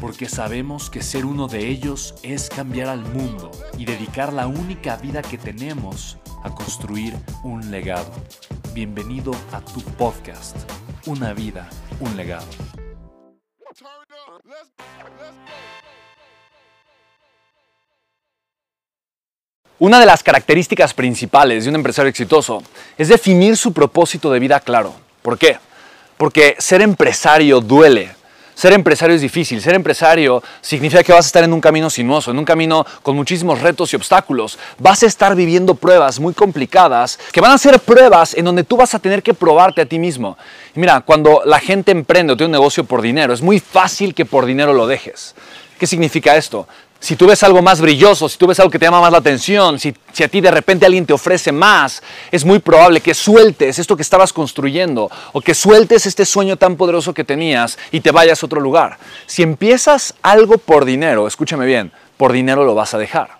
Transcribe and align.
porque 0.00 0.28
sabemos 0.28 0.90
que 0.90 1.02
ser 1.02 1.24
uno 1.24 1.48
de 1.48 1.68
ellos 1.68 2.14
es 2.22 2.48
cambiar 2.48 2.88
al 2.88 3.00
mundo 3.00 3.50
y 3.78 3.84
dedicar 3.84 4.32
la 4.32 4.46
única 4.46 4.96
vida 4.96 5.22
que 5.22 5.38
tenemos 5.38 6.18
a 6.44 6.54
construir 6.54 7.14
un 7.42 7.70
legado. 7.70 8.12
Bienvenido 8.72 9.32
a 9.52 9.60
tu 9.60 9.80
podcast, 9.80 10.56
Una 11.06 11.32
vida, 11.32 11.68
un 12.00 12.16
legado. 12.16 12.46
Una 19.78 20.00
de 20.00 20.06
las 20.06 20.22
características 20.22 20.94
principales 20.94 21.64
de 21.64 21.70
un 21.70 21.76
empresario 21.76 22.08
exitoso 22.08 22.62
es 22.96 23.08
definir 23.08 23.56
su 23.56 23.72
propósito 23.72 24.30
de 24.30 24.40
vida 24.40 24.58
claro. 24.60 24.94
¿Por 25.22 25.38
qué? 25.38 25.58
Porque 26.16 26.56
ser 26.58 26.80
empresario 26.80 27.60
duele, 27.60 28.14
ser 28.56 28.72
empresario 28.72 29.14
es 29.14 29.20
difícil. 29.20 29.60
Ser 29.60 29.74
empresario 29.74 30.42
significa 30.62 31.02
que 31.04 31.12
vas 31.12 31.26
a 31.26 31.28
estar 31.28 31.44
en 31.44 31.52
un 31.52 31.60
camino 31.60 31.90
sinuoso, 31.90 32.30
en 32.30 32.38
un 32.38 32.44
camino 32.46 32.86
con 33.02 33.14
muchísimos 33.14 33.60
retos 33.60 33.92
y 33.92 33.96
obstáculos. 33.96 34.58
Vas 34.78 35.02
a 35.02 35.06
estar 35.06 35.36
viviendo 35.36 35.74
pruebas 35.74 36.18
muy 36.18 36.32
complicadas 36.32 37.18
que 37.32 37.42
van 37.42 37.52
a 37.52 37.58
ser 37.58 37.78
pruebas 37.80 38.32
en 38.32 38.46
donde 38.46 38.64
tú 38.64 38.78
vas 38.78 38.94
a 38.94 38.98
tener 38.98 39.22
que 39.22 39.34
probarte 39.34 39.82
a 39.82 39.86
ti 39.86 39.98
mismo. 39.98 40.38
mira, 40.74 41.02
cuando 41.02 41.42
la 41.44 41.60
gente 41.60 41.92
emprende 41.92 42.32
o 42.32 42.36
tiene 42.36 42.46
un 42.46 42.52
negocio 42.52 42.84
por 42.84 43.02
dinero, 43.02 43.34
es 43.34 43.42
muy 43.42 43.60
fácil 43.60 44.14
que 44.14 44.24
por 44.24 44.46
dinero 44.46 44.72
lo 44.72 44.86
dejes. 44.86 45.34
¿Qué 45.78 45.86
significa 45.86 46.36
esto? 46.36 46.66
Si 46.98 47.14
tú 47.14 47.26
ves 47.26 47.42
algo 47.42 47.60
más 47.60 47.80
brilloso, 47.80 48.28
si 48.28 48.38
tú 48.38 48.46
ves 48.46 48.58
algo 48.58 48.70
que 48.70 48.78
te 48.78 48.86
llama 48.86 49.02
más 49.02 49.12
la 49.12 49.18
atención, 49.18 49.78
si, 49.78 49.94
a 50.24 50.28
ti 50.28 50.40
de 50.40 50.50
repente 50.50 50.86
alguien 50.86 51.04
te 51.04 51.12
ofrece 51.12 51.52
más, 51.52 52.02
es 52.32 52.44
muy 52.44 52.58
probable 52.58 53.02
que 53.02 53.12
sueltes 53.12 53.78
esto 53.78 53.96
que 53.96 54.02
estabas 54.02 54.32
construyendo 54.32 55.10
o 55.32 55.40
que 55.42 55.54
sueltes 55.54 56.06
este 56.06 56.24
sueño 56.24 56.56
tan 56.56 56.76
poderoso 56.76 57.12
que 57.12 57.22
tenías 57.22 57.78
y 57.92 58.00
te 58.00 58.10
vayas 58.10 58.42
a 58.42 58.46
otro 58.46 58.60
lugar. 58.60 58.96
Si 59.26 59.42
empiezas 59.42 60.14
algo 60.22 60.56
por 60.56 60.86
dinero, 60.86 61.26
escúchame 61.26 61.66
bien, 61.66 61.92
por 62.16 62.32
dinero 62.32 62.64
lo 62.64 62.74
vas 62.74 62.94
a 62.94 62.98
dejar. 62.98 63.38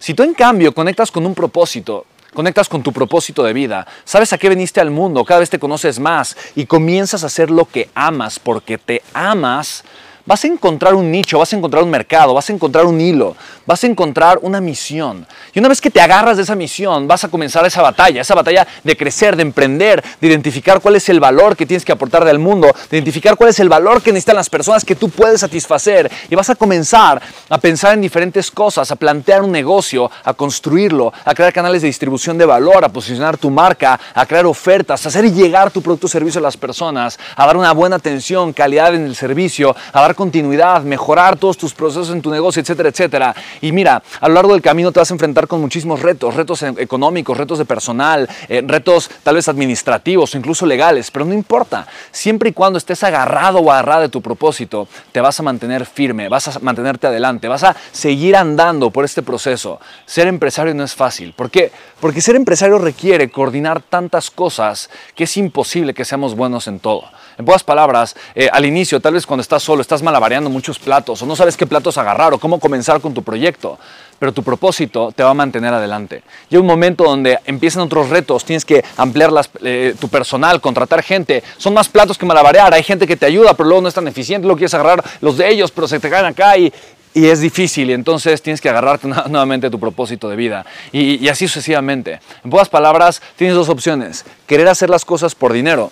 Si 0.00 0.12
tú 0.12 0.24
en 0.24 0.34
cambio 0.34 0.74
conectas 0.74 1.12
con 1.12 1.24
un 1.24 1.34
propósito, 1.34 2.06
conectas 2.34 2.68
con 2.68 2.82
tu 2.82 2.92
propósito 2.92 3.44
de 3.44 3.52
vida, 3.52 3.86
sabes 4.04 4.32
a 4.32 4.38
qué 4.38 4.48
viniste 4.48 4.80
al 4.80 4.90
mundo, 4.90 5.24
cada 5.24 5.40
vez 5.40 5.48
te 5.48 5.60
conoces 5.60 6.00
más 6.00 6.36
y 6.56 6.66
comienzas 6.66 7.22
a 7.22 7.28
hacer 7.28 7.50
lo 7.50 7.66
que 7.66 7.88
amas 7.94 8.38
porque 8.38 8.78
te 8.78 9.02
amas, 9.14 9.84
vas 10.26 10.44
a 10.44 10.48
encontrar 10.48 10.94
un 10.94 11.10
nicho, 11.10 11.38
vas 11.38 11.52
a 11.52 11.56
encontrar 11.56 11.82
un 11.82 11.90
mercado, 11.90 12.34
vas 12.34 12.50
a 12.50 12.52
encontrar 12.52 12.84
un 12.84 13.00
hilo, 13.00 13.36
vas 13.64 13.82
a 13.84 13.86
encontrar 13.86 14.38
una 14.42 14.60
misión. 14.60 15.26
Y 15.54 15.60
una 15.60 15.68
vez 15.68 15.80
que 15.80 15.90
te 15.90 16.00
agarras 16.00 16.36
de 16.36 16.42
esa 16.42 16.56
misión, 16.56 17.06
vas 17.06 17.24
a 17.24 17.28
comenzar 17.28 17.64
esa 17.64 17.80
batalla, 17.80 18.20
esa 18.20 18.34
batalla 18.34 18.66
de 18.82 18.96
crecer, 18.96 19.36
de 19.36 19.42
emprender, 19.42 20.02
de 20.20 20.26
identificar 20.26 20.80
cuál 20.80 20.96
es 20.96 21.08
el 21.08 21.20
valor 21.20 21.56
que 21.56 21.64
tienes 21.64 21.84
que 21.84 21.92
aportar 21.92 22.26
al 22.26 22.38
mundo, 22.38 22.74
de 22.90 22.96
identificar 22.96 23.36
cuál 23.36 23.50
es 23.50 23.60
el 23.60 23.68
valor 23.68 24.02
que 24.02 24.12
necesitan 24.12 24.36
las 24.36 24.50
personas 24.50 24.84
que 24.84 24.96
tú 24.96 25.08
puedes 25.08 25.40
satisfacer. 25.40 26.10
Y 26.28 26.34
vas 26.34 26.50
a 26.50 26.56
comenzar 26.56 27.22
a 27.48 27.58
pensar 27.58 27.94
en 27.94 28.00
diferentes 28.00 28.50
cosas, 28.50 28.90
a 28.90 28.96
plantear 28.96 29.42
un 29.42 29.52
negocio, 29.52 30.10
a 30.24 30.34
construirlo, 30.34 31.12
a 31.24 31.34
crear 31.34 31.52
canales 31.52 31.82
de 31.82 31.88
distribución 31.88 32.36
de 32.36 32.46
valor, 32.46 32.84
a 32.84 32.88
posicionar 32.88 33.38
tu 33.38 33.50
marca, 33.50 33.98
a 34.14 34.26
crear 34.26 34.46
ofertas, 34.46 35.04
a 35.04 35.08
hacer 35.08 35.32
llegar 35.32 35.70
tu 35.70 35.82
producto 35.82 36.06
o 36.06 36.10
servicio 36.10 36.40
a 36.40 36.42
las 36.42 36.56
personas, 36.56 37.18
a 37.36 37.46
dar 37.46 37.56
una 37.56 37.72
buena 37.72 37.96
atención, 37.96 38.52
calidad 38.52 38.94
en 38.94 39.04
el 39.04 39.14
servicio, 39.14 39.76
a 39.92 40.00
dar 40.00 40.15
continuidad, 40.16 40.82
mejorar 40.82 41.36
todos 41.36 41.56
tus 41.56 41.72
procesos 41.74 42.10
en 42.10 42.22
tu 42.22 42.30
negocio, 42.30 42.60
etcétera, 42.60 42.88
etcétera. 42.88 43.34
Y 43.60 43.70
mira, 43.70 44.02
a 44.20 44.28
lo 44.28 44.34
largo 44.34 44.52
del 44.52 44.62
camino 44.62 44.90
te 44.90 44.98
vas 44.98 45.10
a 45.10 45.14
enfrentar 45.14 45.46
con 45.46 45.60
muchísimos 45.60 46.02
retos, 46.02 46.34
retos 46.34 46.62
e-, 46.62 46.74
económicos, 46.78 47.36
retos 47.36 47.58
de 47.58 47.64
personal, 47.64 48.28
eh, 48.48 48.64
retos 48.66 49.10
tal 49.22 49.36
vez 49.36 49.48
administrativos 49.48 50.34
o 50.34 50.38
incluso 50.38 50.66
legales, 50.66 51.10
pero 51.10 51.24
no 51.24 51.34
importa. 51.34 51.86
Siempre 52.10 52.50
y 52.50 52.52
cuando 52.52 52.78
estés 52.78 53.04
agarrado 53.04 53.58
o 53.58 53.70
agarrada 53.70 54.02
de 54.02 54.08
tu 54.08 54.20
propósito, 54.20 54.88
te 55.12 55.20
vas 55.20 55.38
a 55.38 55.42
mantener 55.42 55.86
firme, 55.86 56.28
vas 56.28 56.48
a 56.48 56.58
mantenerte 56.60 57.06
adelante, 57.06 57.46
vas 57.46 57.62
a 57.62 57.76
seguir 57.92 58.36
andando 58.36 58.90
por 58.90 59.04
este 59.04 59.22
proceso. 59.22 59.78
Ser 60.06 60.26
empresario 60.26 60.74
no 60.74 60.82
es 60.82 60.94
fácil. 60.94 61.32
¿Por 61.34 61.50
qué? 61.50 61.70
Porque 62.00 62.20
ser 62.20 62.36
empresario 62.36 62.78
requiere 62.78 63.30
coordinar 63.30 63.82
tantas 63.82 64.30
cosas 64.30 64.90
que 65.14 65.24
es 65.24 65.36
imposible 65.36 65.94
que 65.94 66.04
seamos 66.04 66.34
buenos 66.34 66.66
en 66.66 66.80
todo. 66.80 67.04
En 67.38 67.44
pocas 67.44 67.64
palabras, 67.64 68.16
eh, 68.34 68.48
al 68.50 68.64
inicio, 68.64 68.98
tal 69.00 69.12
vez 69.12 69.26
cuando 69.26 69.42
estás 69.42 69.62
solo, 69.62 69.82
estás 69.82 70.02
malabareando 70.06 70.48
muchos 70.48 70.78
platos 70.78 71.20
o 71.20 71.26
no 71.26 71.34
sabes 71.34 71.56
qué 71.56 71.66
platos 71.66 71.98
agarrar 71.98 72.32
o 72.32 72.38
cómo 72.38 72.60
comenzar 72.60 73.00
con 73.00 73.12
tu 73.12 73.24
proyecto, 73.24 73.76
pero 74.20 74.32
tu 74.32 74.44
propósito 74.44 75.12
te 75.14 75.24
va 75.24 75.30
a 75.30 75.34
mantener 75.34 75.74
adelante. 75.74 76.22
Llega 76.48 76.60
un 76.60 76.66
momento 76.66 77.02
donde 77.02 77.40
empiezan 77.44 77.82
otros 77.82 78.08
retos, 78.08 78.44
tienes 78.44 78.64
que 78.64 78.84
ampliar 78.96 79.30
eh, 79.62 79.94
tu 80.00 80.08
personal, 80.08 80.60
contratar 80.60 81.02
gente. 81.02 81.42
Son 81.58 81.74
más 81.74 81.88
platos 81.88 82.16
que 82.16 82.24
malabarear, 82.24 82.72
hay 82.72 82.84
gente 82.84 83.06
que 83.06 83.16
te 83.16 83.26
ayuda, 83.26 83.54
pero 83.54 83.68
luego 83.68 83.82
no 83.82 83.88
es 83.88 83.94
tan 83.94 84.06
eficiente, 84.06 84.46
luego 84.46 84.58
quieres 84.58 84.74
agarrar 84.74 85.04
los 85.20 85.36
de 85.36 85.48
ellos, 85.50 85.72
pero 85.72 85.88
se 85.88 85.98
te 85.98 86.08
caen 86.08 86.26
acá 86.26 86.56
y, 86.56 86.72
es 87.14 87.40
difícil 87.40 87.88
y 87.88 87.94
entonces 87.94 88.42
tienes 88.42 88.60
que 88.60 88.68
agarrarte 88.68 89.08
nuevamente 89.30 89.68
a 89.68 89.70
tu 89.70 89.80
propósito 89.80 90.28
de 90.28 90.36
vida 90.36 90.66
y, 90.92 91.24
y, 91.24 91.28
así 91.28 91.48
sucesivamente. 91.48 92.20
En 92.44 92.50
pocas 92.50 92.68
palabras, 92.68 93.22
tienes 93.36 93.56
dos 93.56 93.70
opciones, 93.70 94.24
querer 94.46 94.68
hacer 94.68 94.90
las 94.90 95.04
cosas 95.04 95.34
por 95.34 95.52
dinero 95.52 95.90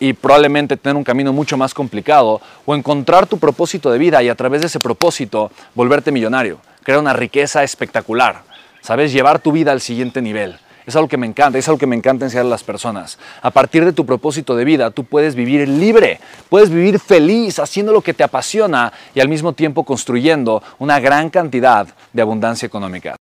y 0.00 0.12
probablemente 0.12 0.76
tener 0.76 0.96
un 0.96 1.04
camino 1.04 1.32
mucho 1.32 1.56
más 1.56 1.74
complicado, 1.74 2.40
o 2.66 2.74
encontrar 2.74 3.26
tu 3.26 3.38
propósito 3.38 3.90
de 3.90 3.98
vida 3.98 4.22
y 4.22 4.28
a 4.28 4.34
través 4.34 4.60
de 4.60 4.66
ese 4.66 4.80
propósito 4.80 5.50
volverte 5.74 6.12
millonario, 6.12 6.58
crear 6.82 7.00
una 7.00 7.12
riqueza 7.12 7.62
espectacular, 7.62 8.42
¿sabes? 8.80 9.12
Llevar 9.12 9.38
tu 9.38 9.52
vida 9.52 9.72
al 9.72 9.80
siguiente 9.80 10.20
nivel. 10.20 10.58
Es 10.86 10.96
algo 10.96 11.08
que 11.08 11.16
me 11.16 11.26
encanta, 11.26 11.58
es 11.58 11.66
algo 11.68 11.78
que 11.78 11.86
me 11.86 11.96
encanta 11.96 12.26
enseñar 12.26 12.44
a 12.44 12.50
las 12.50 12.62
personas. 12.62 13.18
A 13.40 13.50
partir 13.50 13.84
de 13.86 13.92
tu 13.92 14.04
propósito 14.04 14.54
de 14.54 14.66
vida, 14.66 14.90
tú 14.90 15.04
puedes 15.04 15.34
vivir 15.34 15.66
libre, 15.66 16.20
puedes 16.50 16.68
vivir 16.68 17.00
feliz 17.00 17.58
haciendo 17.58 17.92
lo 17.92 18.02
que 18.02 18.12
te 18.12 18.22
apasiona 18.22 18.92
y 19.14 19.20
al 19.20 19.28
mismo 19.28 19.54
tiempo 19.54 19.84
construyendo 19.84 20.62
una 20.78 21.00
gran 21.00 21.30
cantidad 21.30 21.88
de 22.12 22.22
abundancia 22.22 22.66
económica. 22.66 23.12